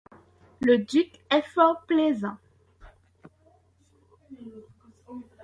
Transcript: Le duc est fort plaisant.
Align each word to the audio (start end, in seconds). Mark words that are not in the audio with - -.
Le 0.61 0.79
duc 0.79 1.21
est 1.29 1.43
fort 1.43 1.83
plaisant. 1.85 2.35